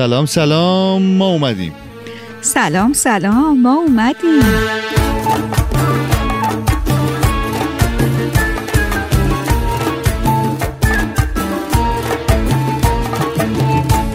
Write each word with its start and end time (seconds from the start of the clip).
سلام 0.00 0.26
سلام 0.26 1.02
ما 1.02 1.26
اومدیم. 1.26 1.72
سلام 2.40 2.92
سلام 2.92 3.60
ما 3.60 3.74
اومدیم. 3.74 4.42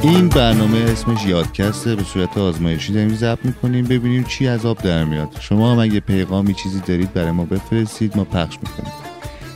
این 0.01 0.29
برنامه 0.29 0.77
اسمش 0.77 1.25
یادکسته 1.25 1.95
به 1.95 2.03
صورت 2.03 2.37
آزمایشی 2.37 2.93
داریم 2.93 3.15
ضبط 3.15 3.39
می‌کنیم 3.43 3.85
ببینیم 3.85 4.23
چی 4.23 4.47
از 4.47 4.65
آب 4.65 4.77
در 4.77 5.03
میاد. 5.03 5.29
شما 5.39 5.71
هم 5.71 5.79
اگه 5.79 5.99
پیغامی 5.99 6.53
چیزی 6.53 6.79
دارید 6.79 7.13
برای 7.13 7.31
ما 7.31 7.45
بفرستید 7.45 8.17
ما 8.17 8.23
پخش 8.23 8.57
می‌کنیم. 8.63 8.93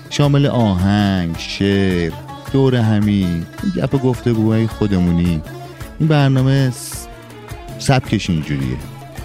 شامل 0.10 0.46
آهنگ 0.46 1.36
شعر 1.38 2.12
دور 2.54 2.76
همین 2.76 3.46
گپ 3.78 4.02
گفتگوهای 4.02 4.68
خودمونی. 4.68 5.42
این 6.00 6.08
برنامه 6.08 6.72
سبکش 7.80 8.30
اینجوریه 8.30 8.78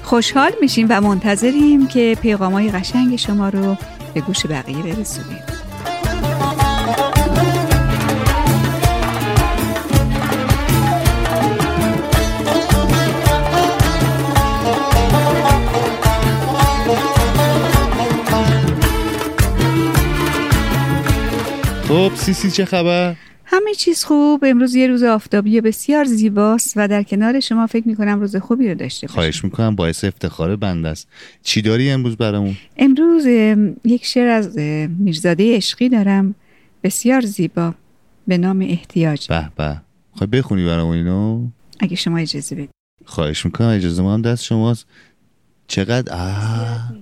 خوشحال 0.03 0.53
میشیم 0.61 0.87
و 0.91 1.01
منتظریم 1.01 1.87
که 1.87 2.17
پیغامای 2.23 2.71
قشنگ 2.71 3.17
شما 3.17 3.49
رو 3.49 3.77
به 4.15 4.21
گوش 4.21 4.47
بقیه 4.47 4.83
برسونیم 4.83 5.43
خب 21.89 22.13
سیسی 22.15 22.51
چه 22.51 22.65
خبر؟ 22.65 23.15
همه 23.55 23.75
چیز 23.75 24.05
خوب. 24.05 24.45
امروز 24.47 24.75
یه 24.75 24.87
روز 24.87 25.03
آفتابی 25.03 25.61
بسیار 25.61 26.05
زیباست 26.05 26.73
و 26.77 26.89
در 26.89 27.03
کنار 27.03 27.41
شما 27.41 27.67
فکر 27.67 27.89
می‌کنم 27.89 28.21
روز 28.21 28.37
خوبی 28.37 28.69
رو 28.69 28.75
داشته 28.75 29.07
باشیم. 29.07 29.15
خواهش 29.15 29.45
می‌کنم 29.45 29.77
باعث 29.77 30.05
افتخار 30.05 30.57
بنده 30.57 30.89
است. 30.89 31.09
چی 31.43 31.63
داری 31.63 31.91
امروز 31.91 32.17
برامون؟ 32.17 32.57
امروز 32.77 33.25
ام، 33.29 33.77
یک 33.85 34.05
شعر 34.05 34.29
از 34.29 34.59
میرزاده 34.99 35.57
عشقی 35.57 35.89
دارم. 35.89 36.35
بسیار 36.83 37.21
زیبا. 37.21 37.75
به 38.27 38.39
نام 38.39 38.61
احتیاج. 38.61 39.29
به 39.29 39.51
به. 39.57 39.81
خواهی 40.13 40.31
بخونی 40.31 40.67
برامون 40.67 40.97
اینو؟ 40.97 41.47
اگه 41.81 41.97
شما 41.97 42.19
اجازه 42.19 42.55
بدید. 42.55 42.71
خواهش 43.05 43.45
می‌کنم 43.45 43.69
اجازه 43.69 44.03
ما 44.03 44.15
هم 44.15 44.23
دست 44.23 44.45
شماست. 44.45 44.87
چقدر؟ 45.67 46.13
آه. 46.15 46.89
خب 46.89 46.95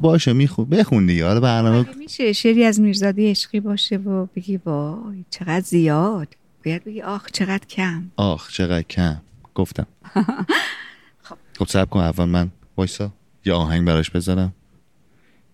باشه 0.00 0.32
میخون 0.32 0.64
بخون 0.64 1.06
دیگه. 1.06 1.26
حالا 1.26 1.40
برنامه 1.40 1.76
اگه 1.76 1.94
میشه 1.98 2.32
شعری 2.32 2.64
از 2.64 2.80
میرزاده 2.80 3.30
عشقی 3.30 3.60
باشه 3.60 3.96
و 3.96 4.26
بگی 4.26 4.56
وای 4.56 5.24
چقدر 5.30 5.60
زیاد. 5.60 6.28
باید 6.64 6.84
بگی 6.84 7.02
آخ 7.02 7.26
چقدر 7.32 7.66
کم. 7.66 8.10
آخ 8.16 8.50
چقدر 8.52 8.82
کم. 8.82 9.20
گفتم. 9.54 9.86
خب. 11.58 11.66
سب 11.68 11.90
کن 11.90 12.00
اول 12.00 12.24
من. 12.24 12.50
وایسا. 12.76 13.12
یه 13.44 13.52
آهنگ 13.52 13.86
براش 13.86 14.10
بذارم. 14.10 14.54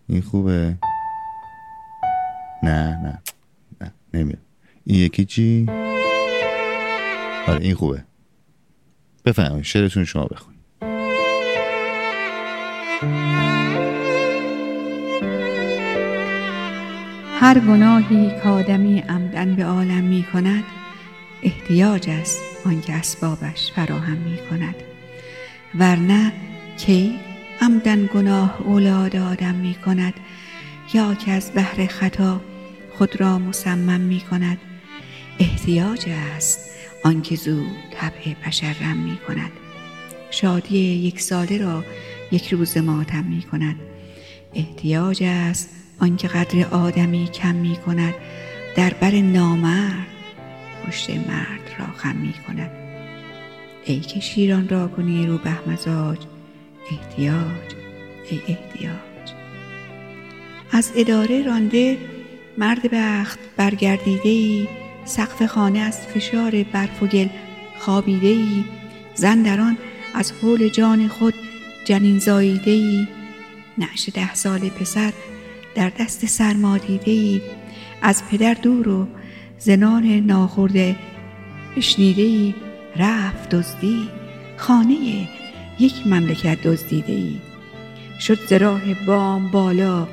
این 0.08 0.22
خوبه. 0.22 0.76
نه 2.62 2.96
نه. 2.96 3.22
نه 3.80 3.92
نمیاد. 4.14 4.38
این 4.84 4.98
یکی 4.98 5.24
چی؟ 5.24 5.66
آره 7.46 7.60
این 7.60 7.74
خوبه. 7.74 8.04
بفهمید 9.24 9.64
شعرتون 9.64 10.04
شما 10.04 10.24
بخون 10.24 10.54
هر 17.40 17.58
گناهی 17.58 18.32
کادمی 18.42 19.00
عمدن 19.00 19.54
به 19.54 19.64
عالم 19.64 20.04
می 20.04 20.26
کند 20.32 20.64
احتیاج 21.42 22.10
است 22.10 22.38
آنکه 22.66 22.92
اسبابش 22.92 23.72
فراهم 23.72 24.16
می 24.16 24.38
کند 24.50 24.74
ورنه 25.74 26.32
کی 26.78 27.14
عمدن 27.60 28.06
گناه 28.14 28.62
اولاد 28.62 29.16
آدم 29.16 29.54
می 29.54 29.74
کند 29.74 30.14
یا 30.94 31.14
که 31.14 31.32
از 31.32 31.52
بحر 31.54 31.86
خطا 31.86 32.40
خود 32.98 33.20
را 33.20 33.38
مسمم 33.38 34.00
می 34.00 34.20
کند 34.20 34.58
احتیاج 35.38 36.08
است 36.36 36.70
آنکه 37.04 37.36
زود 37.36 37.76
طبع 37.90 38.34
بشر 38.46 38.76
رم 38.80 38.96
می 38.96 39.18
کند 39.28 39.52
شادی 40.30 40.78
یک 40.78 41.20
ساله 41.20 41.58
را 41.58 41.84
یک 42.32 42.52
روز 42.52 42.76
ماتم 42.76 43.24
می 43.24 43.42
کند 43.42 43.76
احتیاج 44.54 45.22
است 45.22 45.79
آنکه 46.00 46.28
قدر 46.28 46.66
آدمی 46.70 47.26
کم 47.26 47.54
می 47.54 47.76
کند 47.76 48.14
در 48.76 48.94
بر 48.94 49.14
نامرد 49.14 50.06
پشت 50.86 51.10
مرد 51.10 51.70
را 51.78 51.86
خم 51.96 52.16
می 52.16 52.34
کند 52.46 52.70
ای 53.84 54.00
که 54.00 54.20
شیران 54.20 54.68
را 54.68 54.88
کنی 54.88 55.26
رو 55.26 55.38
به 55.38 55.68
مزاج 55.68 56.18
احتیاج 56.90 57.74
ای 58.30 58.40
احتیاج. 58.48 59.00
از 60.72 60.92
اداره 60.96 61.42
رانده 61.42 61.98
مرد 62.58 62.90
بخت 62.92 63.38
برگردیده 63.56 64.28
ای 64.28 64.68
سقف 65.04 65.46
خانه 65.46 65.78
از 65.78 66.00
فشار 66.06 66.62
برف 66.72 67.02
و 67.02 67.06
گل 67.06 67.28
خوابیده 67.78 68.28
ای 68.28 68.64
زن 69.14 69.42
در 69.42 69.60
آن 69.60 69.78
از 70.14 70.32
حول 70.32 70.68
جان 70.68 71.08
خود 71.08 71.34
جنین 71.84 72.18
زاییده 72.18 72.70
ای 72.70 73.06
نعش 73.78 74.10
ده 74.14 74.34
سال 74.34 74.68
پسر 74.68 75.12
در 75.74 75.92
دست 75.98 76.26
سرما 76.26 76.78
دیده 76.78 77.10
ای 77.10 77.42
از 78.02 78.22
پدر 78.30 78.54
دور 78.54 78.88
و 78.88 79.06
زنان 79.58 80.06
ناخورده 80.06 80.96
بشنیده 81.76 82.22
ای 82.22 82.54
رفت 82.96 83.48
دزدی 83.48 84.08
خانه 84.56 85.28
یک 85.78 86.06
مملکت 86.06 86.62
دزدیده 86.62 87.12
ای. 87.12 87.40
شد 88.20 88.38
ز 88.46 88.52
راه 88.52 88.94
بام 89.06 89.50
بالا 89.50 90.08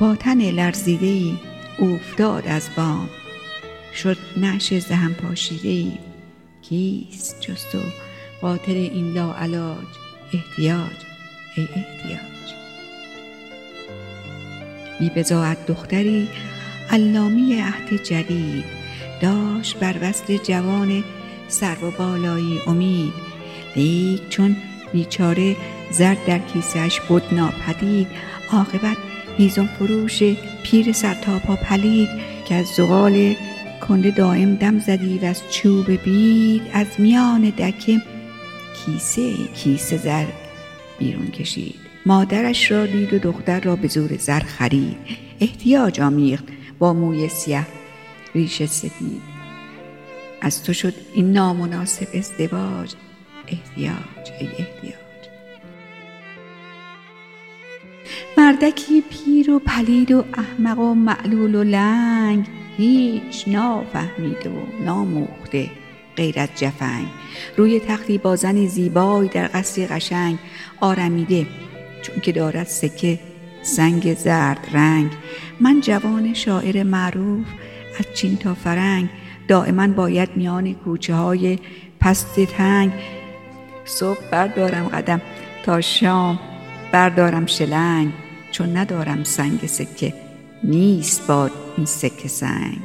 با 0.00 0.14
تن 0.14 0.50
لرزیده 0.50 1.06
ای 1.06 1.34
افتاد 1.78 2.48
از 2.48 2.68
بام. 2.76 3.08
شد 3.94 4.16
نعش 4.36 4.74
زهم 4.74 5.14
پاشیده 5.14 5.68
ای 5.68 5.92
کیست 6.62 7.40
جز 7.40 7.74
تو 7.74 7.78
قاتل 8.40 8.72
این 8.72 9.12
لاعلاج 9.12 9.86
احتیاج 10.32 10.96
ای 11.56 11.68
احتیاج. 11.74 12.39
بی 15.00 15.10
دختری 15.66 16.28
علامهٔ 16.90 17.60
عهد 17.60 18.02
جدید 18.02 18.64
داشت 19.20 19.78
بر 19.78 19.94
وصل 20.02 20.36
جوان 20.36 21.04
سرو 21.48 21.90
بالایی 21.90 22.60
امید. 22.66 23.12
لیک 23.76 24.28
چون 24.28 24.56
بیچاره 24.92 25.56
زر 25.90 26.24
در 26.26 26.38
کیسهش 26.38 27.00
بود 27.00 27.22
ناپدید 27.32 28.06
عاقبت 28.52 28.96
هیزم 29.38 29.66
فروش 29.66 30.22
پیر 30.62 30.92
سرتاپا 30.92 31.56
پلید 31.56 32.08
که 32.48 32.54
از 32.54 32.66
زغال 32.66 33.34
کنده 33.88 34.10
دائم 34.10 34.54
دم 34.54 34.78
زدی 34.78 35.18
و 35.18 35.24
از 35.24 35.42
چوب 35.50 35.90
بید 35.90 36.62
از 36.72 36.86
میان 36.98 37.50
دکه 37.50 38.02
کیسه 38.74 39.32
کیسه 39.54 39.96
زر 39.96 40.26
بیرون 40.98 41.30
کشید. 41.30 41.89
مادرش 42.06 42.70
را 42.70 42.86
دید 42.86 43.14
و 43.14 43.18
دختر 43.18 43.60
را 43.60 43.76
به 43.76 43.88
زور 43.88 44.16
زر 44.16 44.40
خرید. 44.40 44.96
احتیاج 45.40 46.00
آمیخت. 46.00 46.44
با 46.78 46.92
موی 46.92 47.28
سیه 47.28 47.66
ریش 48.34 48.62
سفید 48.62 49.22
از 50.40 50.62
تو 50.62 50.72
شد 50.72 50.94
این 51.14 51.32
نامناسب 51.32 52.08
ازدواج. 52.14 52.94
احتیاج 53.48 54.30
ای 54.40 54.46
احتیاج. 54.46 54.94
مردکی 58.38 59.00
پیر 59.10 59.50
و 59.50 59.58
پلید 59.58 60.12
و 60.12 60.24
احمق 60.34 60.78
و 60.78 60.94
معلول 60.94 61.54
و 61.54 61.64
لنگ 61.64 62.46
هیچ 62.76 63.48
نافهمیده 63.48 64.50
و 64.50 64.84
ناموخته 64.84 65.70
غیر 66.16 66.40
از 66.40 66.48
جفنگ. 66.56 67.06
روی 67.56 67.80
تختی 67.80 68.18
با 68.18 68.36
زنی 68.36 68.68
زیبای 68.68 69.28
در 69.28 69.50
قصری 69.54 69.86
قشنگ 69.86 70.38
آرمیده. 70.80 71.46
چون 72.02 72.20
که 72.20 72.32
دارد 72.32 72.66
سکه 72.66 73.18
سنگ 73.62 74.14
زرد 74.14 74.68
رنگ. 74.72 75.10
من 75.60 75.80
جوان 75.80 76.34
شاعر 76.34 76.82
معروف 76.82 77.46
از 77.98 78.06
چین 78.14 78.36
تا 78.36 78.54
فرنگ. 78.54 79.08
دائما 79.48 79.88
باید 79.88 80.28
میان 80.36 80.74
کوچه 80.74 81.14
های 81.14 81.58
پست 82.00 82.40
تنگ. 82.40 82.92
صبح 83.84 84.30
بردارم 84.30 84.88
قدم 84.88 85.20
تا 85.64 85.80
شام 85.80 86.40
بردارم 86.92 87.46
شلنگ. 87.46 88.12
چون 88.50 88.76
ندارم 88.76 89.24
سنگ 89.24 89.66
سکه 89.66 90.14
نیست 90.64 91.26
باد 91.26 91.52
این 91.76 91.86
سکه 91.86 92.28
سنگ. 92.28 92.80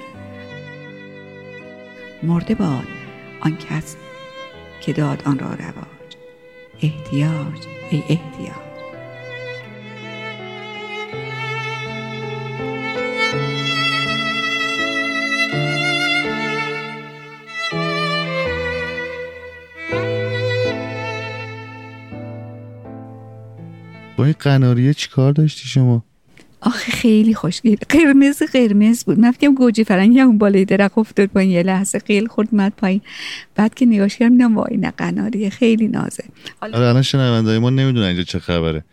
مرده 2.23 2.55
باد 2.55 2.87
آن 3.41 3.57
کس 3.57 3.95
که 4.81 4.93
داد 4.93 5.23
آن 5.25 5.39
را 5.39 5.47
رواج. 5.47 6.15
احتیاج 6.81 7.65
ای 7.91 8.03
احتیاج. 8.09 8.64
با 24.25 24.27
این 24.27 24.35
قناریه 24.39 24.93
چیکار 24.93 25.33
داشتی 25.33 25.67
شما؟ 25.67 26.03
آخه 26.61 26.91
خیلی 26.91 27.33
خوشگل. 27.33 27.75
قرمز 27.89 28.43
قرمز 28.43 29.03
بود. 29.03 29.19
من 29.19 29.31
فکرم 29.31 29.53
گوجه 29.55 29.83
فرنگی 29.83 30.21
اون 30.21 30.37
بالای 30.37 30.65
درخت 30.65 30.97
افتاد 30.97 31.25
پایین. 31.25 31.51
یه 31.51 31.63
لحظه 31.63 31.99
خیلی 31.99 32.27
خورد 32.27 32.55
مد 32.55 32.73
پایین. 32.77 33.01
بعد 33.55 33.73
که 33.73 33.85
نگاش 33.85 34.17
کردم 34.17 34.37
دیدم 34.37 34.57
وای 34.57 34.77
نه 34.77 34.91
قناریه. 34.91 35.49
خیلی 35.49 35.87
نازه. 35.87 36.23
آره 36.61 36.77
الان 36.77 37.01
شنوندای 37.01 37.59
ما 37.59 37.69
نمی‌دونن 37.69 38.05
اینجا 38.05 38.23
چه 38.23 38.39
خبره. 38.39 38.83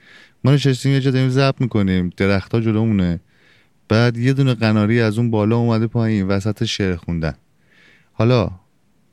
ما 0.45 0.53
نشستیم 0.53 0.93
یه 0.93 1.01
جا 1.01 1.11
داریم 1.11 1.29
ضبط 1.29 1.61
می‌کنیم. 1.61 2.13
درختها 2.17 2.61
جلومونه. 2.61 3.21
بعد 3.89 4.17
یه 4.17 4.33
دونه 4.33 4.55
قناری 4.55 5.01
از 5.01 5.19
اون 5.19 5.31
بالا 5.31 5.57
اومده 5.57 5.87
پایین. 5.87 6.29
وسط 6.29 6.65
شعر 6.65 6.97
خوندن. 6.97 7.35
حالا 8.13 8.51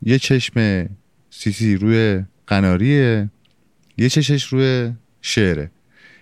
یه 0.01 0.19
چشم 0.19 0.89
سیسی 1.30 1.75
روی 1.75 2.24
قناریه. 2.48 3.30
یه 3.98 4.10
چشش 4.10 4.44
روی 4.44 4.92
شعره. 5.21 5.71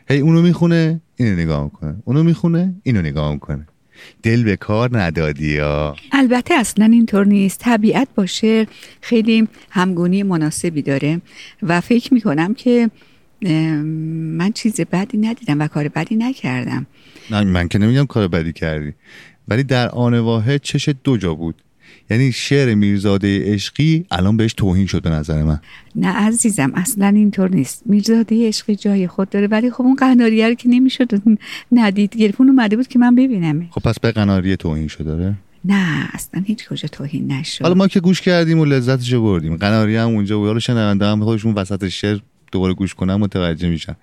هی 0.10 0.20
اونو 0.20 0.42
می‌خونه 0.42 1.02
اینو 1.16 1.36
نگاه 1.36 1.64
می‌کنه. 1.64 1.96
اونو 2.06 2.24
می‌خونه 2.24 2.76
اینو 2.84 3.02
نگاه 3.02 3.34
می‌کنه. 3.34 3.68
دل 4.24 4.44
به 4.44 4.56
کار 4.56 5.00
ندادی 5.00 5.54
یا 5.54 5.96
البته 6.12 6.54
اصلا 6.54 6.86
اینطور 6.86 7.26
نیست. 7.26 7.60
طبیعت 7.60 8.08
با 8.16 8.26
شعر 8.26 8.68
خیلی 9.02 9.48
همگونی 9.70 10.24
مناسبی 10.24 10.82
داره. 10.82 11.22
و 11.64 11.82
فکر 11.82 12.14
می‌کنم 12.14 12.54
که 12.54 12.90
من 13.42 14.52
چیز 14.52 14.82
بدی 14.82 15.18
ندیدم 15.18 15.60
و 15.60 15.68
کار 15.68 15.88
بدی 15.88 16.16
نکردم. 16.16 16.88
نه 17.32 17.44
من 17.44 17.68
که 17.68 17.80
نمیگم 17.80 18.06
کار 18.06 18.28
بدی 18.28 18.54
کردی. 18.54 18.94
ولی 19.48 19.64
در 19.64 19.90
آن 19.90 20.20
واحد 20.20 20.62
چش 20.62 20.90
دو 21.04 21.18
جا 21.18 21.36
بود. 21.36 21.56
یعنی 22.10 22.32
شعر 22.32 22.76
میرزاده 22.76 23.54
عشقی 23.54 24.06
الان 24.12 24.38
بهش 24.38 24.54
توهین 24.54 24.86
شد 24.86 25.02
به 25.02 25.10
نظر 25.10 25.44
من. 25.44 25.60
نه 25.96 26.08
عزیزم 26.08 26.72
اصلا 26.76 27.08
اینطور 27.08 27.50
نیست. 27.50 27.84
میرزاده 27.86 28.48
عشقی 28.48 28.76
جای 28.76 29.08
خود 29.08 29.30
داره 29.30 29.48
ولی 29.48 29.72
خب 29.72 29.82
اون 29.82 29.96
قناریه 29.96 30.48
رو 30.48 30.54
که 30.54 30.70
نمی‌شد 30.70 31.22
ندید 31.72 32.16
گرفت. 32.16 32.42
اون 32.42 32.50
اومده 32.50 32.76
بود 32.76 32.88
که 32.88 33.00
من 33.00 33.16
ببینم 33.16 33.68
خب 33.72 33.82
پس 33.82 34.00
به 34.00 34.12
قناری 34.12 34.58
توهین 34.58 34.88
شد 34.88 35.06
داره 35.06 35.36
نه 35.66 36.10
اصلا 36.14 36.44
هیچ 36.46 36.70
کجا 36.70 36.88
توهین 36.88 37.32
نشد. 37.32 37.64
حالا 37.64 37.76
ما 37.76 37.88
که 37.88 38.00
گوش 38.00 38.22
کردیم 38.22 38.60
و 38.60 38.66
لذتشو 38.66 39.24
بردیم. 39.24 39.56
قناری 39.56 39.96
هم 39.96 40.08
اونجا 40.08 40.38
بود. 40.38 40.48
حالا 40.48 40.60
شنونده 40.60 41.06
هم 41.06 41.24
خودشون 41.24 41.54
وسط 41.54 41.88
شعر 41.88 42.20
دوباره 42.52 42.74
گوش 42.74 42.94
کنن 42.94 43.16
متوجه 43.16 43.70
میشن. 43.70 43.96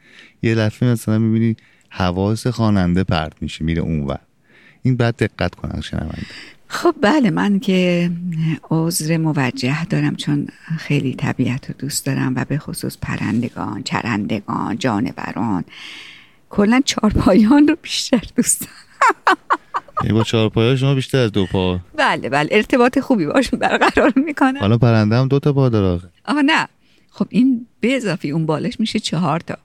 یه 0.42 0.54
لحظه 0.54 0.86
مثلا 0.86 1.18
می‌بینی 1.18 1.56
حواس 1.88 2.46
خواننده 2.46 3.04
پرت 3.04 3.32
میشه 3.40 3.64
میره 3.64 3.82
اونور. 3.82 4.18
این 4.82 4.96
بعد 4.96 5.16
دقت 5.16 5.54
کنن 5.54 5.80
شنونده. 5.80 6.26
خب 6.74 6.94
بله 7.00 7.30
من 7.30 7.60
که 7.60 8.10
عذر 8.70 9.16
موجه 9.16 9.84
دارم 9.84 10.16
چون 10.16 10.48
خیلی 10.78 11.14
طبیعت 11.14 11.68
رو 11.70 11.74
دوست 11.78 12.06
دارم 12.06 12.32
و 12.36 12.44
به 12.44 12.58
خصوص 12.58 12.96
پرندگان 13.02 13.82
چرندگان 13.82 14.78
جانوران 14.78 15.64
کلا 16.50 16.80
چارپایان 16.84 17.68
رو 17.68 17.76
بیشتر 17.82 18.22
دوست 18.36 18.60
دارم. 18.60 19.36
یعنی 20.02 20.14
با 20.14 20.24
چهار 20.24 20.48
پایه 20.48 20.76
شما 20.76 20.94
بیشتر 20.94 21.18
از 21.18 21.32
دو 21.32 21.46
پا؟ 21.46 21.80
بله 21.96 22.28
بله 22.28 22.48
ارتباط 22.52 22.98
خوبی 22.98 23.26
باشون 23.26 23.58
برقرار 23.58 24.12
می‌کنم. 24.16 24.60
حالا 24.60 24.78
پرنده 24.78 25.16
هم 25.16 25.28
دو 25.28 25.38
تا 25.38 25.52
پا 25.52 25.68
داره. 25.68 26.00
آها 26.24 26.40
نه. 26.40 26.68
خب 27.10 27.26
این 27.30 27.66
به 27.80 27.96
اضافه 27.96 28.28
اون 28.28 28.46
بالش 28.46 28.80
میشه 28.80 28.98
چهار 28.98 29.40
تا. 29.40 29.56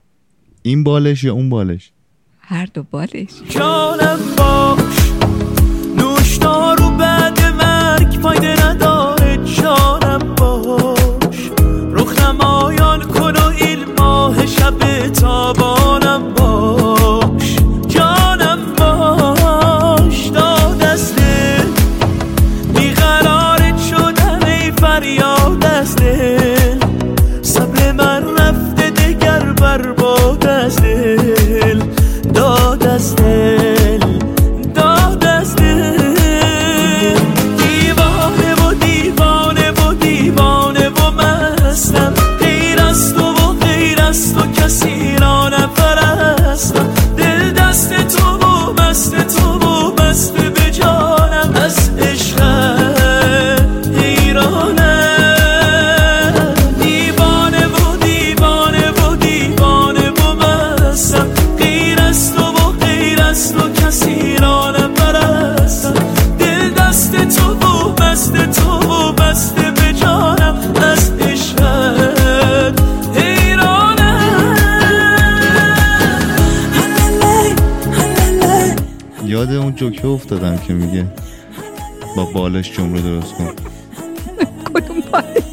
این 0.62 0.84
بالش 0.84 1.24
یا 1.24 1.34
اون 1.34 1.50
بالش؟ 1.50 1.90
هر 2.40 2.66
دو 2.66 2.82
بالش. 2.82 3.30
جانم 3.48 4.18
افتادم 80.32 80.58
که 80.58 80.74
میگه 80.74 81.06
با 82.16 82.24
بالش 82.24 82.72
جمله 82.72 83.00
درست 83.00 83.34
کن. 83.34 83.50
کدوم 84.74 85.00
بالش؟ 85.12 85.49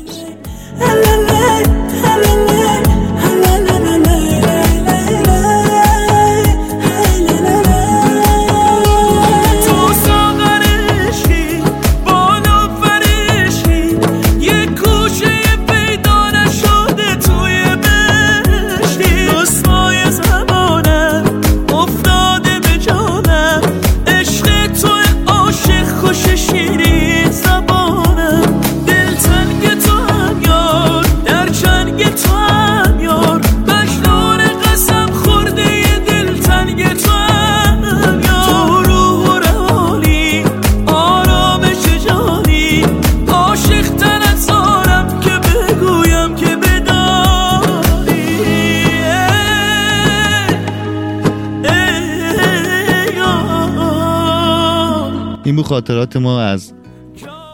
خاطرات 55.68 56.18
ما 56.18 56.42
از 56.42 56.74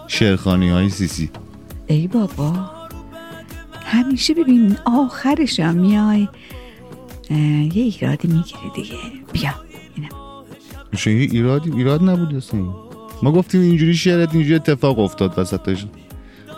شعرخانی 0.08 0.70
های 0.70 0.89
سیسی. 0.89 1.29
ای 1.88 2.08
بابا 2.08 2.53
همیشه 3.86 4.34
ببین 4.34 4.77
آخرش 4.86 5.60
هم 5.60 5.75
میای 5.75 6.27
یه 7.29 7.84
ایرادی 7.84 8.27
می‌گیری 8.27 8.72
دیگه. 8.75 8.96
بیا 9.32 9.53
اینم 9.96 10.10
یه 11.05 11.27
ایرادی 11.32 11.72
ایراد 11.72 12.03
نبود 12.03 12.36
اصلا. 12.36 12.60
ما 13.24 13.32
گفتیم 13.32 13.62
اینجوری 13.62 13.93
شعرت 13.93 14.34
اینجوری 14.34 14.55
اتفاق 14.55 15.00
افتاد 15.00 15.39
وسطش. 15.39 15.86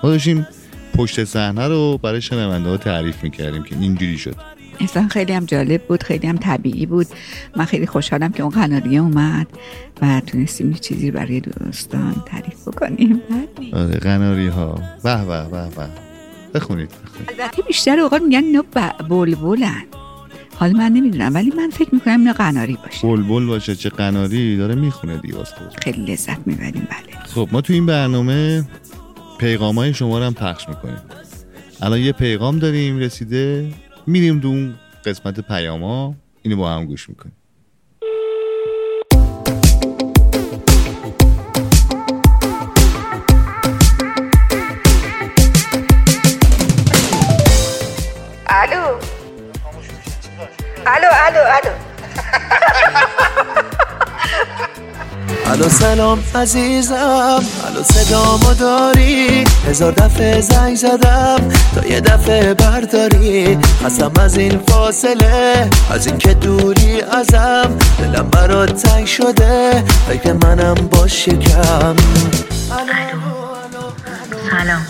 ما 0.03 0.09
داشتیم 0.09 0.47
پشت 0.95 1.23
صحنه 1.23 1.67
رو 1.67 1.97
برای 1.97 2.21
شنونده 2.21 2.69
ها 2.69 2.77
تعریف 2.77 3.23
می‌کردیم 3.23 3.63
که 3.63 3.75
اینجوری 3.79 4.17
شد. 4.17 4.35
اصلا 4.79 5.07
خیلی 5.07 5.33
هم 5.33 5.45
جالب 5.45 5.81
بود 5.81 6.03
خیلی 6.03 6.27
هم 6.27 6.37
طبیعی 6.37 6.85
بود. 6.85 7.07
من 7.55 7.65
خیلی 7.65 7.87
خوشحالم 7.87 8.31
که 8.31 8.43
اون 8.43 8.51
قناریه 8.51 8.99
اومد 8.99 9.47
و 10.01 10.21
تونستیم 10.27 10.71
یه 10.71 10.77
چیزی 10.77 11.11
برای 11.11 11.39
دوستان 11.39 12.23
تعریف 12.25 12.67
بکنیم. 12.67 13.21
آره 13.73 13.97
قناری 13.97 14.47
ها 14.47 14.81
به 15.03 15.25
به 15.25 15.43
به 15.43 15.69
به. 15.75 15.87
بخونید 16.53 16.89
البته 17.27 17.61
بیشتر 17.61 17.99
اوقات 17.99 18.21
میگن 18.21 18.43
اینا 18.43 18.63
بلبلن. 19.09 19.83
حالا 20.55 20.73
من 20.73 20.91
نمی‌دونم 20.91 21.33
ولی 21.33 21.51
من 21.57 21.69
فکر 21.69 21.95
می‌کنم 21.95 22.19
اینا 22.19 22.33
قناری 22.33 22.77
باشه. 22.85 23.07
بلبل 23.07 23.45
باشه 23.45 23.75
چه 23.75 23.89
قناری؟ 23.89 24.57
داره 24.57 24.75
می‌خونه 24.75 25.21
خودش. 25.33 25.75
خیلی 25.83 26.05
لذت 26.05 26.39
می‌بریم 26.45 26.87
بله. 26.89 27.23
خب 27.25 27.49
ما 27.51 27.61
تو 27.61 27.73
این 27.73 27.85
برنامه 27.85 28.63
پیغام 29.39 29.75
های 29.75 29.93
شما 29.93 30.19
رو 30.19 30.25
هم 30.25 30.33
پخش 30.33 30.69
می‌کنیم. 30.69 31.01
الان 31.81 31.99
یه 31.99 32.11
پیغام 32.11 32.59
داریم 32.59 32.97
رسیده 32.97 33.73
میریم 34.07 34.39
دو 34.39 34.47
اون 34.47 34.75
قسمت 35.05 35.39
پیام 35.39 35.83
ها 35.83 36.15
اینو 36.41 36.57
با 36.57 36.71
هم 36.71 36.85
گوش 36.85 37.09
می‌کنیم. 37.09 37.35
الو 55.55 55.69
سلام 55.69 56.23
عزیزم 56.35 57.43
الو 57.67 57.83
صدامو 57.83 58.53
داری؟ 58.53 59.43
هزار 59.67 59.91
دفعه 59.91 60.41
زنگ 60.41 60.75
زدم 60.75 61.49
تا 61.75 61.87
یه 61.87 62.01
دفعه 62.01 62.53
برداری. 62.53 63.57
هستم 63.85 64.11
از 64.19 64.37
این 64.37 64.59
فاصله 64.67 65.69
از 65.91 66.07
این 66.07 66.17
که 66.17 66.33
دوری 66.33 67.01
ازم. 67.01 67.77
دلم 67.99 68.29
برات 68.29 68.83
تنگ 68.83 69.05
شده 69.05 69.83
فکر 70.07 70.33
منم 70.33 70.73
باش 70.73 71.29
کم 71.29 71.95
سلام. 74.51 74.85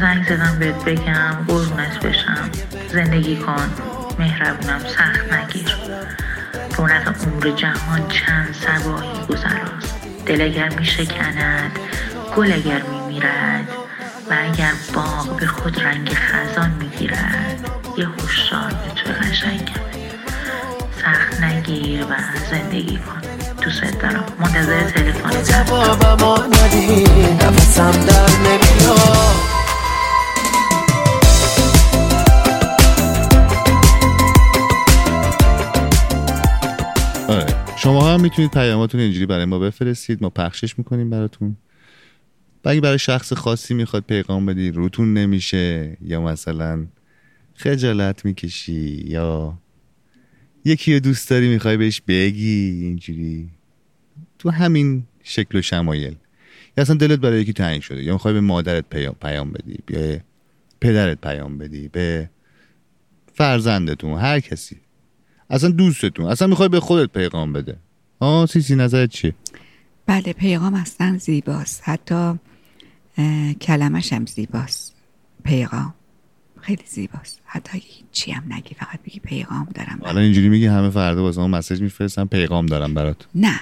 زنگ 0.00 0.24
زدم 0.28 0.56
بهت 0.58 0.84
بگم 0.84 1.44
قربونت 1.48 2.00
بشم. 2.02 2.50
زندگی 2.92 3.36
کن. 3.36 3.70
مهربونم 4.18 4.80
سخت 4.80 5.32
نگیر. 5.32 5.79
رونق 6.80 7.14
عمر 7.26 7.50
جهان 7.50 8.08
چند 8.08 8.54
سبایی 8.54 9.26
گذراست. 9.28 9.94
دل 10.26 10.40
اگر 10.40 10.68
می 10.68 10.84
شکند 10.84 11.78
گل 12.36 12.52
اگر 12.52 12.82
می 12.82 13.00
میرد 13.08 13.68
و 14.30 14.34
اگر 14.42 14.72
باغ 14.94 15.36
به 15.36 15.46
خود 15.46 15.80
رنگ 15.80 16.12
خزان 16.14 16.70
می 16.70 16.88
گیرد 16.88 17.70
یه 17.96 18.06
هوشیار 18.06 18.68
به 18.68 18.94
تو 18.94 19.12
قشنگم 19.12 19.80
سخت 21.02 21.40
نگیر 21.40 22.04
و 22.04 22.14
زندگی 22.50 22.96
کن. 22.96 23.20
دوست 23.62 24.00
دارم. 24.00 24.24
منتظر 24.38 24.82
تلفن. 24.82 25.42
جوابم 25.42 26.54
ندی. 26.64 27.04
نفسم 27.34 27.90
در 27.90 28.30
نمیاد 28.38 28.79
هم 38.14 38.20
می‌تونید 38.20 38.50
پیاماتون 38.50 39.00
اینجوری 39.00 39.26
برای 39.26 39.44
ما 39.44 39.58
بفرستید. 39.58 40.22
ما 40.22 40.30
پخشش 40.30 40.78
می‌کنیم 40.78 41.10
براتون. 41.10 41.56
اگه 42.64 42.80
برای 42.80 42.98
شخص 42.98 43.32
خاصی 43.32 43.74
می‌خواد 43.74 44.02
پیغام 44.02 44.46
بدی 44.46 44.70
روتون 44.70 45.14
نمیشه 45.14 45.96
یا 46.02 46.20
مثلا 46.20 46.86
خجالت 47.54 48.24
می‌کشی 48.24 49.04
یا 49.06 49.58
یکی 50.64 50.94
رو 50.94 51.00
دوست 51.00 51.30
داری 51.30 51.48
می‌خوای 51.48 51.76
بهش 51.76 52.00
بگی 52.08 52.80
اینجوری. 52.82 53.48
تو 54.38 54.50
همین 54.50 55.04
شکل 55.22 55.58
و 55.58 55.62
شمایل. 55.62 56.16
یا 56.76 56.82
اصلا 56.82 56.96
دلت 56.96 57.18
برای 57.18 57.40
یکی 57.40 57.52
تنگ 57.52 57.80
شده 57.80 58.02
یا 58.02 58.12
می‌خوای 58.12 58.34
به 58.34 58.40
مادرت 58.40 58.84
پیام, 58.90 59.14
پیام 59.22 59.52
بدی 59.52 59.78
به 59.86 60.24
پدرت 60.80 61.20
پیام 61.20 61.58
بدی 61.58 61.88
به 61.88 62.30
فرزندتون 63.34 64.18
هر 64.18 64.40
کسی. 64.40 64.76
اصلا 65.50 65.70
دوستتون. 65.70 66.26
اصلا 66.26 66.48
می‌خوای 66.48 66.68
به 66.68 66.80
خودت 66.80 67.12
پیغام 67.12 67.52
بده. 67.52 67.76
آه 68.20 68.46
سیسی 68.46 68.76
نظرت 68.76 69.10
چیه؟ 69.10 69.34
بله 70.06 70.32
پیغام 70.32 70.74
اصلا 70.74 71.18
زیباست. 71.18 71.82
حتی 71.84 72.34
کلمش 73.60 74.12
هم 74.12 74.26
زیباست. 74.26 74.94
پیغام 75.44 75.94
خیلی 76.60 76.82
زیباست. 76.86 77.40
حتی 77.44 77.78
هیچی 77.78 78.32
هم 78.32 78.52
نگی 78.52 78.74
فقط 78.74 79.02
بگی 79.06 79.20
پیغام 79.20 79.68
دارم 79.74 79.98
الان 80.02 80.22
اینجوری 80.22 80.48
میگی 80.48 80.66
همه 80.66 80.90
فردا 80.90 81.22
واسه 81.22 81.40
ما 81.40 81.48
مسیج 81.48 81.82
میفرستن 81.82 82.24
پیغام 82.24 82.66
دارم 82.66 82.94
برات. 82.94 83.26
نه. 83.34 83.60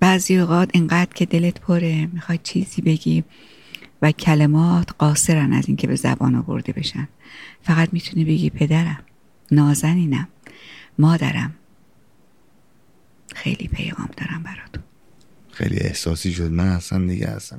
بعضی 0.00 0.36
اوقات 0.36 0.70
اینقدر 0.72 1.10
که 1.14 1.26
دلت 1.26 1.60
پره 1.60 2.06
می‌خوای 2.12 2.38
چیزی 2.42 2.82
بگی 2.82 3.24
و 4.02 4.12
کلمات 4.12 4.88
قاصرن 4.98 5.52
از 5.52 5.68
اینکه 5.68 5.86
به 5.86 5.94
زبان 5.94 6.34
آورده 6.34 6.72
بشن. 6.72 7.08
فقط 7.62 7.88
می‌تونی 7.92 8.24
بگی 8.24 8.50
پدرم 8.50 8.98
نازنینم 9.50 10.28
مادرم 10.98 11.54
خیلی 13.34 13.68
پیغام 13.68 14.08
دارم 14.16 14.42
براتون. 14.42 14.82
خیلی 15.52 15.76
احساسی 15.80 16.32
شد. 16.32 16.50
من 16.50 16.68
اصلا 16.68 17.06
دیگه 17.06 17.28
اصلا 17.28 17.58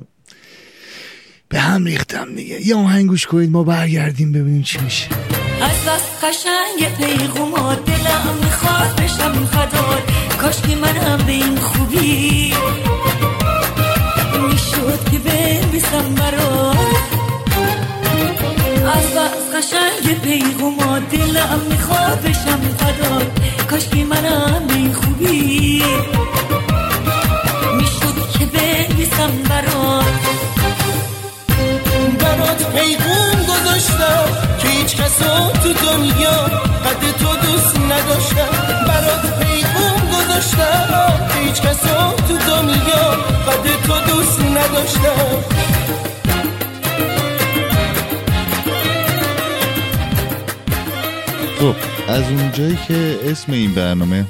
به 1.48 1.60
هم 1.60 1.84
ریختم 1.84 2.34
دیگه. 2.34 2.66
یه 2.66 2.76
آهنگ 2.76 3.08
گوش 3.08 3.26
کنید 3.26 3.50
ما 3.50 3.64
برگردیم 3.64 4.32
ببینیم 4.32 4.62
چی 4.62 4.78
میشه. 4.78 5.08
از 5.62 5.84
دست 5.88 6.24
قشنگ 6.24 6.96
پیغومات 6.96 7.84
دلم 7.84 8.38
می‌خواد 8.44 9.00
بشم 9.00 9.46
فدار 9.46 10.02
کاش 10.40 10.60
که 10.60 10.76
منم 10.76 11.26
به 11.26 11.32
این 11.32 11.56
خوبی 11.56 12.52
می‌شد 14.48 15.10
که 15.10 15.18
بنویسم 15.18 16.14
برات. 16.14 16.76
از 18.94 19.14
دست 19.16 19.54
قشنگ 19.54 20.20
پیغومات 20.20 21.10
دلم 21.10 21.60
می‌خواد 21.70 22.22
بشم 22.22 22.60
فدار 22.60 23.26
کاش 23.70 23.88
که 23.88 24.04
منم 24.04 24.62
می‌شد 27.76 28.16
که 28.38 28.46
بنویسم 28.46 29.30
برات. 29.50 30.14
برات 32.20 32.60
پیغون 32.76 33.42
گذاشتم 33.42 34.24
که 34.58 34.68
هیچ 34.68 34.96
کسا 34.96 35.52
تو 35.62 35.72
دنیا 35.72 36.38
قد 36.84 37.02
تو 37.18 37.36
دوست 37.46 37.76
نداشتم. 37.78 38.52
برات 38.88 39.24
پیغون 39.40 40.00
گذاشتم 40.12 41.28
که 41.28 41.38
هیچ 41.46 41.60
کسا 41.62 42.14
تو 42.28 42.34
دنیا 42.36 43.10
قد 43.46 43.66
تو 43.86 44.12
دوست 44.12 44.40
نداشتم. 44.40 45.44
خب 51.60 51.74
از 52.08 52.22
اونجایی 52.22 52.78
که 52.88 53.18
اسم 53.30 53.52
این 53.52 53.74
برنامه 53.74 54.24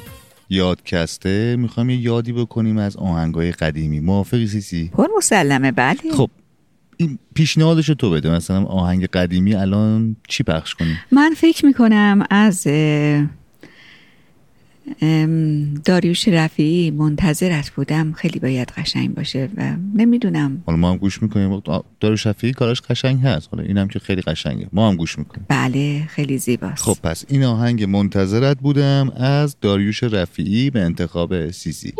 یادکسته 0.55 1.57
می‌خوام 1.57 1.91
یه 1.91 1.97
یادی 1.97 2.33
بکنیم 2.33 2.79
از 2.79 2.97
آهنگای 2.97 3.53
قدیمی. 3.53 4.01
موافقی 4.01 4.47
سیسی؟ 4.47 4.91
پر 4.95 5.07
مسلمه 5.17 5.73
بله. 5.73 5.97
خب 6.13 6.31
این 6.97 7.19
پیشنهادشو 7.35 7.95
تو 7.95 8.11
بده. 8.11 8.31
مثلا 8.31 8.65
آهنگ 8.65 9.07
قدیمی 9.07 9.55
الان 9.55 10.17
چی 10.29 10.43
پخش 10.43 10.75
کنیم؟ 10.75 10.99
من 11.13 11.35
فکر 11.37 11.67
می‌کنم 11.67 12.27
از 12.31 12.67
داریوش 15.85 16.29
رفیعی 16.29 16.91
منتظرت 16.91 17.71
بودم. 17.71 18.13
خیلی 18.13 18.39
باید 18.39 18.73
قشنگ 18.77 19.15
باشه 19.15 19.49
و 19.57 19.77
نمی‌دونم. 19.95 20.63
حالا 20.67 20.79
ما 20.79 20.91
هم 20.91 20.97
گوش 20.97 21.23
می‌کنیم. 21.23 21.63
دارو 22.01 22.17
شفیعی 22.17 22.53
کاراش 22.53 22.81
قشنگ 22.81 23.21
هست. 23.25 23.49
حالا 23.53 23.65
اینم 23.65 23.89
که 23.89 23.99
خیلی 23.99 24.23
قشنگه. 24.23 24.67
ما 24.73 24.89
هم 24.89 24.97
گوش 24.97 25.19
می‌کنیم. 25.19 25.47
بله 25.49 26.05
خیلی 26.09 26.39
زیباست. 26.39 26.83
خب 26.83 26.97
پس 27.03 27.25
این 27.29 27.45
آهنگ 27.45 27.85
منتظرت 27.85 28.59
بودم 28.59 29.13
از 29.17 29.57
داریوش 29.61 30.03
رفیعی 30.03 30.71
به 30.71 30.81
انتخاب 30.81 31.51
سیسی 31.51 31.93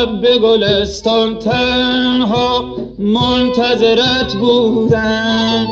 شب 0.00 0.20
به 0.20 0.38
گلستان 0.38 1.38
تنها 1.38 2.64
منتظرت 2.98 4.34
بودم. 4.40 5.66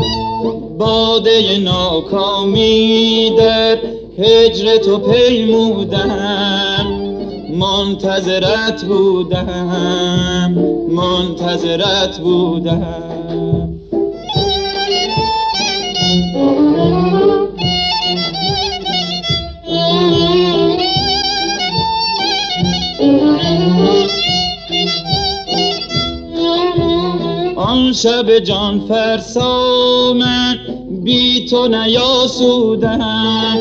باده 0.79 1.59
ناکامی 1.59 3.31
در 3.39 3.79
هجر 4.19 4.77
تو 4.77 4.99
پیمودم. 4.99 6.87
منتظرت 7.59 8.85
بودم 8.85 10.55
منتظرت 10.91 12.19
بودم. 12.19 13.48
آن 27.88 27.95
شب 27.95 28.38
جان 28.38 28.80
فرسا 28.88 30.12
من 30.12 30.59
بی 31.04 31.47
تو 31.47 31.68
نیاسودم. 31.68 33.57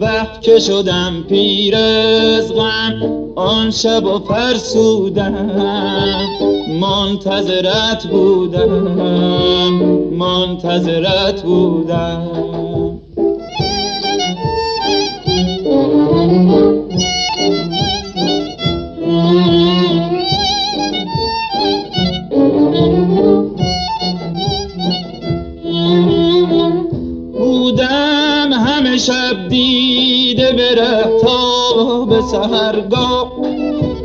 وقت 0.00 0.42
که 0.42 0.58
شدم 0.58 1.24
پیر 1.28 1.76
از 1.76 2.54
غم 2.54 2.92
آن 3.36 3.70
شب 3.70 4.04
و 4.04 4.18
فرسودم. 4.18 5.50
منتظرت 6.80 8.06
بودم 8.06 9.72
منتظرت 10.18 11.42
بودم. 11.42 12.89
سهرگاه 32.40 33.32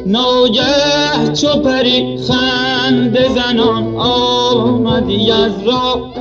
ناگه 0.06 1.34
چو 1.34 1.60
پری 1.60 2.18
خنده 2.18 3.30
زنان 3.36 3.96
آمدی 3.98 5.32
از 5.32 5.52
راه. 5.68 6.14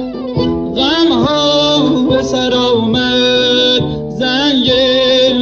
غم 0.76 1.12
ها 1.12 1.78
به 2.10 2.22
سر 2.22 2.54
آمد 2.54 3.82
زنگ 4.08 4.72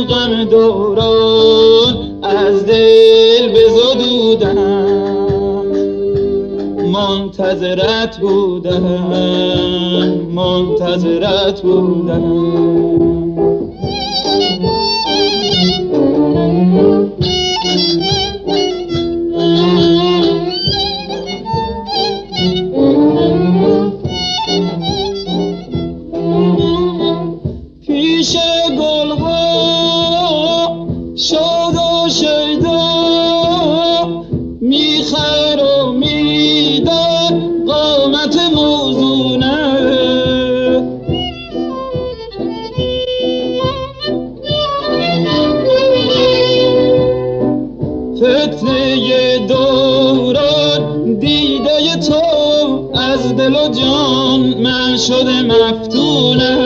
غم 0.09 0.45
دوران 0.45 1.97
از 2.23 2.67
دل 2.67 3.53
بزدودم 3.55 4.59
منتظرت 6.93 8.19
بودم 8.19 8.83
منتظرت 10.35 11.63
بودم. 11.63 12.92
مفتونه 55.83 56.57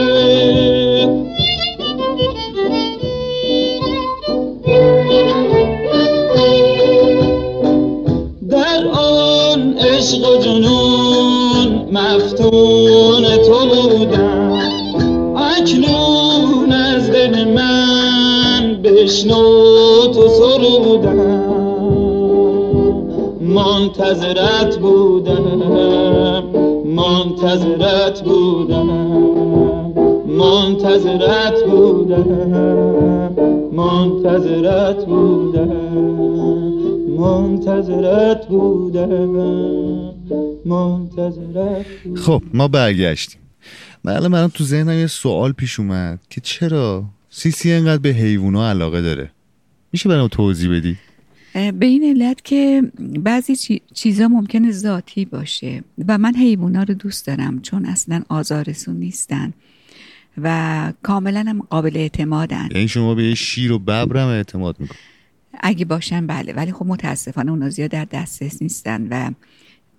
در 8.49 8.87
آن 8.87 9.77
عشق 9.77 10.29
و 10.29 10.37
جنون 10.37 11.89
مفتون 11.91 13.23
تو 13.37 13.89
بودم. 13.89 14.53
اکنون 15.35 16.71
از 16.71 17.11
دل 17.11 17.43
من 17.43 18.81
بشنو 18.83 20.07
تو 20.13 20.27
سرودم 20.27 21.57
منتظرت 23.41 24.77
بودم 24.77 26.43
منتظرت 26.85 28.21
بودم 28.21 28.36
منتظرت 30.87 31.53
بودم. 31.69 32.23
منتظرت 33.73 35.05
بودم. 35.05 35.67
منتظرت 37.19 38.47
بودم. 38.47 39.19
منتظرت 40.65 41.85
بودم. 42.03 42.21
خب 42.21 42.41
ما 42.53 42.67
برگشتیم. 42.67 43.41
من 44.03 44.13
الان 44.13 44.31
برام 44.31 44.49
تو 44.53 44.63
ذهنم 44.63 44.99
یه 44.99 45.07
سوال 45.07 45.51
پیش 45.51 45.79
اومد 45.79 46.19
که 46.29 46.41
چرا 46.41 47.03
سیسی 47.29 47.71
انقدر 47.71 48.01
به 48.01 48.09
حیوونا 48.09 48.69
علاقه 48.69 49.01
داره؟ 49.01 49.31
میشه 49.93 50.09
برام 50.09 50.27
توضیح 50.27 50.71
بدی؟ 50.71 50.97
به 51.53 51.85
این 51.85 52.03
علت 52.03 52.43
که 52.43 52.83
بعضی 52.99 53.55
چی- 53.55 53.81
چیزا 53.93 54.27
ممکنه 54.27 54.71
ذاتی 54.71 55.25
باشه 55.25 55.83
و 56.07 56.17
من 56.17 56.35
حیوونا 56.35 56.83
رو 56.83 56.93
دوست 56.93 57.27
دارم 57.27 57.61
چون 57.61 57.85
اصلا 57.85 58.23
آزارسون 58.29 58.95
نیستن. 58.95 59.53
و 60.43 60.93
کاملا 61.03 61.45
هم 61.47 61.61
قابل 61.69 61.97
اعتمادن. 61.97 62.67
یعنی 62.71 62.87
شما 62.87 63.15
به 63.15 63.35
شیر 63.35 63.71
و 63.71 63.79
ببرم 63.79 64.27
اعتماد 64.27 64.79
می‌کنی 64.79 64.97
اگه 65.59 65.85
باشن 65.85 66.27
بله. 66.27 66.53
ولی 66.53 66.71
خب 66.71 66.85
متاسفانه 66.85 67.51
اونا 67.51 67.69
زیاد 67.69 67.91
در 67.91 68.05
دسترس 68.05 68.61
نیستن 68.61 69.07
و 69.09 69.31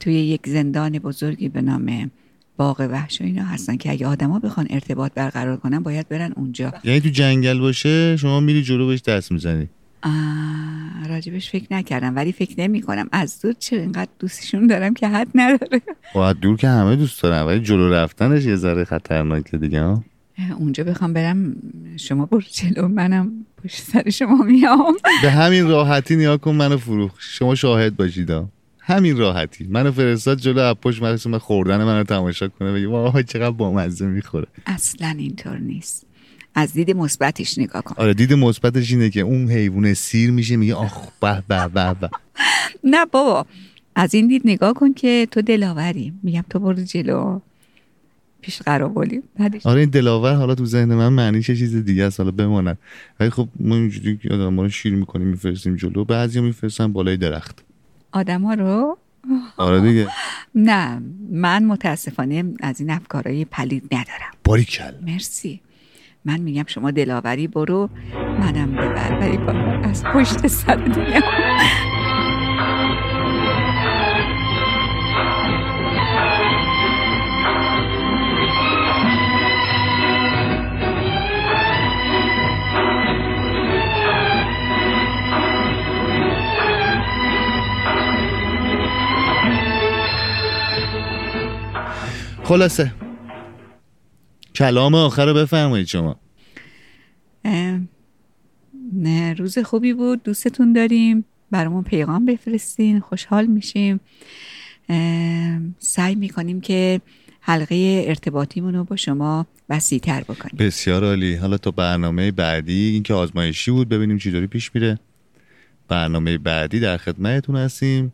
توی 0.00 0.14
یک 0.14 0.40
زندان 0.46 0.98
بزرگی 0.98 1.48
به 1.48 1.62
نام 1.62 2.10
باغ 2.56 2.88
وحش 2.90 3.20
و 3.20 3.24
اینا 3.24 3.44
هستن 3.44 3.76
که 3.76 3.90
اگه 3.90 4.06
آدما 4.06 4.38
بخوان 4.38 4.66
ارتباط 4.70 5.12
برقرار 5.14 5.56
کنن 5.56 5.80
باید 5.80 6.08
برن 6.08 6.32
اونجا. 6.36 6.72
یعنی 6.84 7.00
تو 7.00 7.08
جنگل 7.08 7.58
باشه 7.58 8.16
شما 8.16 8.40
میری 8.40 8.62
جلو 8.62 8.86
بهش 8.86 9.02
دست 9.02 9.32
می‌زنی. 9.32 9.68
راجبش 11.08 11.50
فکر 11.50 11.66
نکردم 11.70 12.16
ولی 12.16 12.32
فکر 12.32 12.60
نمی 12.60 12.80
کنم 12.80 13.08
از 13.12 13.40
دور 13.40 13.52
چه 13.52 13.76
اینقدر 13.76 14.10
دوستشون 14.18 14.66
دارم 14.66 14.94
که 14.94 15.08
حد 15.08 15.28
نداره. 15.34 15.82
باید 16.14 16.36
خب 16.36 16.42
دور 16.42 16.56
که 16.56 16.68
همه 16.68 16.96
دوست 16.96 17.22
دارن 17.22 17.42
ولی 17.42 17.60
جلو 17.60 17.92
رفتنش 17.92 18.44
یه 18.44 18.56
ذره 18.56 18.84
خطرناکه 18.84 19.58
دیگه 19.58 19.82
ها؟ 19.82 20.04
اونجا 20.58 20.84
بخوام 20.84 21.12
برم 21.12 21.56
شما 21.96 22.26
برو 22.26 22.40
جلو 22.52 22.88
منم 22.88 23.46
پشت 23.64 23.82
سر 23.82 24.10
شما 24.10 24.42
میام. 24.42 24.96
به 25.22 25.30
همین 25.30 25.68
راحتی 25.68 26.16
نیا 26.16 26.36
کن 26.36 26.54
منو 26.54 26.76
فروخ 26.76 27.12
شما 27.18 27.54
شاهد 27.54 27.96
باشید. 27.96 28.30
همین 28.78 29.16
راحتی. 29.16 29.64
منو 29.64 29.92
فرستاد 29.92 30.38
جلو 30.38 30.60
اپوش 30.60 31.02
من 31.02 31.38
خوردن 31.38 31.84
منو 31.84 32.04
تماشا 32.04 32.48
کنه. 32.48 32.72
بگی 32.72 32.84
وای 32.84 33.24
چقدر 33.24 33.50
بامزه 33.50 34.06
می‌خوره. 34.06 34.46
اصلا 34.66 35.14
اینطور 35.18 35.58
نیست. 35.58 36.06
از 36.54 36.72
دید 36.72 36.96
مثبتش 36.96 37.58
نگاه 37.58 37.82
کن. 37.82 37.94
آره 37.98 38.14
دید 38.14 38.32
مثبتش 38.32 38.92
اینه 38.92 39.10
که 39.10 39.20
اون 39.20 39.50
حیوان 39.50 39.94
سیر 39.94 40.30
میشه 40.30 40.56
میگه 40.56 40.74
آخ 40.74 41.08
به 41.20 41.42
به 41.48 41.68
به 41.68 41.94
به. 41.94 42.10
نه 42.92 43.06
بابا 43.06 43.46
از 43.94 44.14
این 44.14 44.28
دید 44.28 44.42
نگاه 44.44 44.74
کن 44.74 44.92
که 44.94 45.28
تو 45.30 45.42
دلاوری. 45.42 46.12
میگم 46.22 46.44
تو 46.50 46.58
برو 46.58 46.82
جلو. 46.82 47.40
پیش 48.40 48.62
قراولی 48.62 49.22
بعدش 49.38 49.66
آره 49.66 49.80
این 49.80 49.90
دلاور 49.90 50.34
حالا 50.34 50.54
تو 50.54 50.64
ذهن 50.64 50.94
من 50.94 51.08
معنیش 51.08 51.48
یه 51.48 51.56
چیز 51.56 51.76
دیگه 51.76 52.04
است؟ 52.04 52.20
حالا 52.20 52.30
بماند. 52.32 52.78
ولی 53.20 53.30
خب 53.30 53.48
ما 53.60 53.74
اینجوری 53.74 54.16
که 54.16 54.34
آدم 54.34 54.60
رو 54.60 54.68
شیر 54.68 54.94
می‌کنیم 54.94 55.26
میفرستیم 55.26 55.76
جلو. 55.76 56.04
بعضیا 56.04 56.42
میفرستن 56.42 56.92
بالای 56.92 57.16
درخت. 57.16 57.64
آدما 58.12 58.54
رو؟ 58.54 58.98
آره 59.56 59.80
دیگه. 59.80 60.08
نه 60.54 61.02
من 61.32 61.64
متاسفانه 61.64 62.44
از 62.60 62.80
این 62.80 62.90
افکارهای 62.90 63.44
پلید 63.44 63.84
ندارم. 63.92 64.30
باریکل. 64.44 64.92
مرسی. 65.06 65.60
من 66.24 66.40
میگم 66.40 66.64
شما 66.66 66.90
دلاوری 66.90 67.46
برو 67.48 67.90
منم 68.40 68.72
ببر. 68.72 69.18
ولی 69.20 69.36
با- 69.36 69.52
از 69.88 70.04
پشت 70.04 70.46
سر 70.46 70.76
دیگه 70.76 71.22
خلاصه. 92.48 92.94
کلام 94.54 94.94
آخر 94.94 95.26
رو 95.26 95.34
بفرمایید 95.34 95.86
شما. 95.86 96.20
نه 98.92 99.34
روز 99.38 99.58
خوبی 99.58 99.92
بود 99.92 100.22
دوستتون 100.22 100.72
داریم 100.72 101.24
برامون 101.50 101.82
پیغام 101.82 102.26
بفرستین 102.26 103.00
خوشحال 103.00 103.46
میشیم. 103.46 104.00
سعی 105.78 106.14
می‌کنیم 106.14 106.60
که 106.60 107.00
حلقه 107.40 108.04
ارتباطیمون 108.06 108.74
رو 108.74 108.84
با 108.84 108.96
شما 108.96 109.46
وسیع 109.68 109.98
تر 109.98 110.20
بکنیم. 110.20 110.56
بسیار 110.58 111.04
عالی. 111.04 111.34
حالا 111.34 111.58
تا 111.58 111.70
برنامه 111.70 112.30
بعدی 112.30 112.90
این 112.90 113.02
که 113.02 113.14
آزمایشی 113.14 113.70
بود 113.70 113.88
ببینیم 113.88 114.18
چی 114.18 114.30
داری 114.30 114.46
پیش 114.46 114.70
میره. 114.74 114.98
برنامه 115.88 116.38
بعدی 116.38 116.80
در 116.80 116.96
خدمتتون 116.96 117.56
هستیم. 117.56 118.12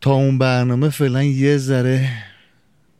تا 0.00 0.12
اون 0.12 0.38
برنامه 0.38 0.88
فعلا 0.88 1.22
یه 1.22 1.56
ذره 1.56 2.08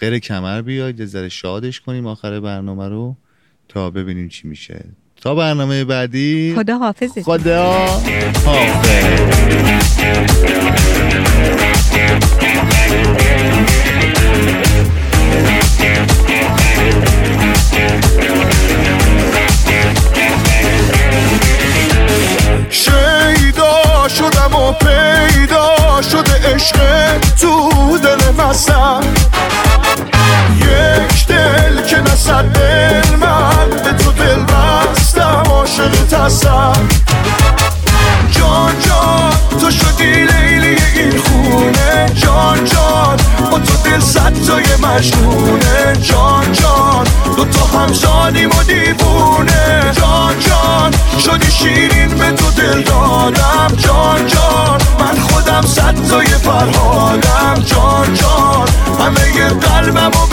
غیر 0.01 0.19
کمر 0.19 0.63
بیاید 0.63 1.01
یه 1.01 1.07
ذره 1.07 1.29
شادش 1.29 1.81
کنیم 1.81 2.07
آخر 2.07 2.41
برنامه 2.41 2.89
رو 2.89 3.17
تا 3.69 3.91
ببینیم 3.91 4.29
چی 4.29 4.49
میشه. 4.49 4.85
تا 5.21 5.35
برنامه 5.35 5.85
بعدی. 5.85 6.55
خدا 6.57 6.79
حافظت. 6.79 7.23
خدا 7.23 7.73
حافظ. 8.45 9.31
شدم 24.09 24.55
و 24.55 24.73
پیدا 24.73 26.03
شده 26.03 26.55
عشق 26.55 26.77
تو 27.41 27.99
دل 27.99 28.45
مسم 28.45 29.01
یک 30.57 31.27
دل 31.27 31.83
که 31.87 32.01
نصد 32.01 32.45
دل 32.45 33.17
من 33.17 33.71
به 33.85 33.93
تو 33.93 34.13
دل 34.13 34.43
بستم 34.43 34.60
تای 56.61 56.73
فرهادم 56.73 57.63
جان 57.67 58.15
جان 58.15 58.69
همه 59.01 59.49
قلبم 59.49 60.11
رو 60.11 60.31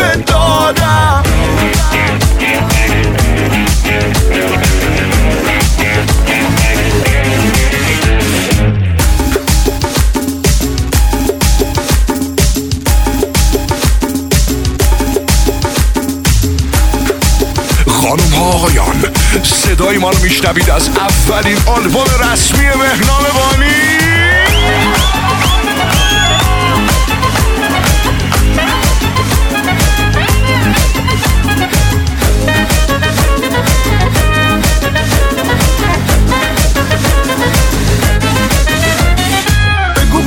خانم 17.87 18.33
ها 18.33 18.45
آقایان 18.45 18.95
صدای 19.43 19.97
ما 19.97 20.09
رو 20.09 20.19
میشنوید 20.23 20.69
از 20.69 20.89
اولین 20.89 21.57
آلبوم 21.65 22.05
رسمی 22.19 22.65
مهنام 22.65 23.23
بانی 23.33 24.06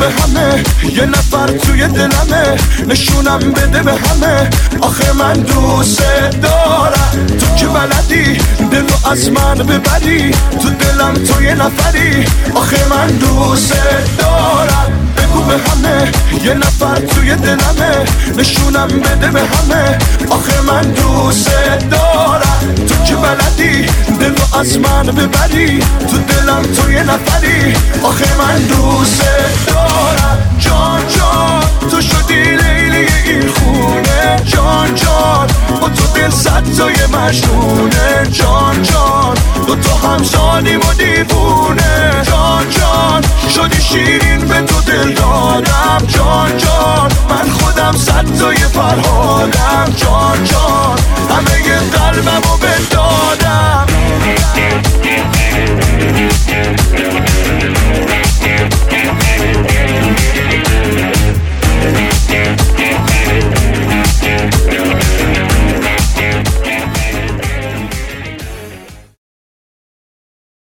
به 0.01 0.11
همه 0.11 0.63
یه 0.97 1.07
نفر 1.07 1.47
توی 1.47 1.89
دلمه 1.89 2.57
نشونم 2.89 3.39
بده 3.39 3.83
به 3.83 3.93
همه. 3.93 4.51
آخه 4.81 5.13
من 5.13 5.33
دوست 5.33 6.03
دارم. 6.43 7.27
تو 7.41 7.55
که 7.57 7.67
بلدی 7.67 8.39
دلو 8.71 9.11
از 9.11 9.31
من 9.31 9.55
ببری. 9.55 10.31
تو 10.31 10.71
دلم 10.71 11.15
تو 11.15 11.43
یه 11.43 11.55
نفری. 11.55 12.27
آخه 12.55 12.89
من 12.89 13.07
دوست 13.07 13.75
دارم. 14.19 15.00
بگو 15.31 15.43
به 15.43 15.59
همه. 15.59 16.13
یه 16.45 16.55
نفر 16.55 16.95
توی 16.95 17.35
دلمه. 17.37 18.05
نشونم 18.37 18.89
بده 18.89 19.31
به 19.31 19.41
همه. 19.41 19.99
آخه 20.31 20.61
من 20.61 20.83
دوست 20.83 21.51
دارم. 21.91 22.75
تو 22.89 23.05
که 23.05 23.15
بلدی؟ 23.15 23.87
دلو 24.21 24.59
از 24.61 24.79
من 24.79 25.03
ببری. 25.03 25.79
تو 25.79 26.19
دلم 26.19 26.63
تو 26.63 26.91
یه 26.93 27.03
نفری. 27.03 27.75
آخه 28.03 28.37
من 28.39 28.59
دوست 28.59 29.23
دارم. 29.67 30.39
جان 30.59 31.01
جان 31.09 31.91
تو 31.91 32.01
شدی 32.01 32.43
لیلی 32.43 33.07
این 33.25 33.49
خونه. 33.49 34.37
جان 34.45 34.95
جان 34.95 35.47
با 35.81 35.89
تو 35.89 36.07
دل 36.15 36.31
صد 36.31 36.65
تای 36.79 36.95
مجنونه. 37.07 38.27
جان 38.31 38.83
جان 38.83 39.37
دو 39.67 39.77
تا 39.77 40.09
همسانیم 40.09 40.81
و 40.81 40.93
دیوونه. 40.93 42.23
جان 42.23 42.65
جان 42.71 43.23
شدی 43.55 43.83
شیرین 43.83 44.39
به 44.39 44.63
تو 44.63 44.81
دل 44.81 45.13
دادم. 45.13 46.07
جان 46.09 46.57
جان 46.57 47.11
من 47.31 47.51
خودم 47.51 47.93
صد 47.93 48.39
تای 48.39 48.57
فرهادم. 48.57 49.95
جان 49.97 50.45
جان 50.45 50.99
همه 51.31 51.67
یه 51.67 51.79
قلبم 51.79 52.51
و 52.53 52.57
بدادم 52.57 53.87